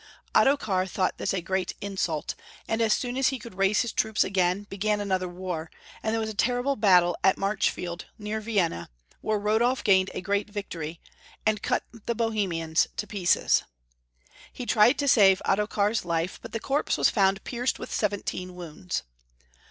[0.33, 2.33] Ottokar thought this a great insult,
[2.67, 5.69] and as soon as he could raise his troops again, began another war,
[6.01, 8.89] and there was a terrible battle at Marclifield, near Vienna,
[9.21, 10.99] where Rodolf gained a great victory,
[11.45, 13.61] and cut the Bohemians to pieces.
[14.51, 19.03] He tried to save Ottokar's life, but the corpse was found pierced with seventeen wounds.